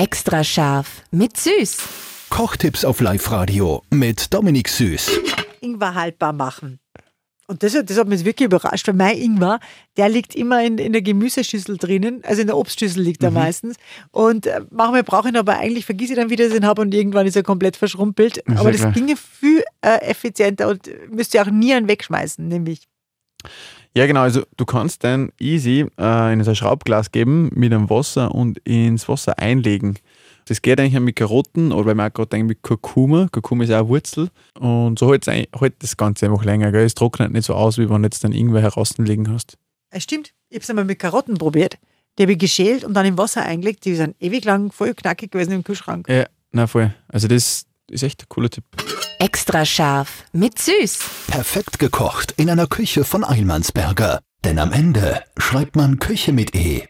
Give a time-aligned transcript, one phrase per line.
[0.00, 1.76] Extra scharf mit Süß.
[2.30, 5.10] Kochtipps auf Live-Radio mit Dominik Süß.
[5.60, 6.80] Ingwer haltbar machen.
[7.48, 9.60] Und das, das hat mich wirklich überrascht, weil mein Ingwer,
[9.98, 13.76] der liegt immer in, in der Gemüseschüssel drinnen, also in der Obstschüssel liegt er meistens.
[14.10, 16.66] Und äh, manchmal brauche ich ihn aber eigentlich, vergesse ich dann wieder, dass ich ihn
[16.66, 18.42] habe und irgendwann ist er komplett verschrumpelt.
[18.48, 18.92] Ja, aber das klar.
[18.92, 22.88] ginge viel äh, effizienter und müsst ihr auch nie einen wegschmeißen, nämlich.
[23.94, 24.20] Ja, genau.
[24.20, 28.58] Also du kannst dann easy äh, in so ein Schraubglas geben mit einem Wasser und
[28.60, 29.98] ins Wasser einlegen.
[30.46, 33.28] Das geht eigentlich mit Karotten oder man auch gerade mit Kurkuma.
[33.30, 34.30] Kurkuma ist auch eine Wurzel.
[34.58, 35.26] Und so hält
[35.78, 36.72] das Ganze einfach länger.
[36.72, 36.84] Gell?
[36.84, 39.56] Es trocknet nicht so aus, wie wenn du jetzt dann irgendwer herausliegen hast.
[39.90, 41.78] Es stimmt, ich habe es einmal mit Karotten probiert.
[42.18, 43.84] Die habe ich geschält und dann im Wasser eingelegt.
[43.84, 46.08] Die sind ewig lang voll knackig gewesen im Kühlschrank.
[46.08, 46.94] Ja, na voll.
[47.08, 48.64] Also das ist echt ein cooler Tipp.
[49.20, 50.98] Extra scharf mit Süß.
[51.26, 54.20] Perfekt gekocht in einer Küche von Eilmannsberger.
[54.44, 56.86] Denn am Ende schreibt man Küche mit E.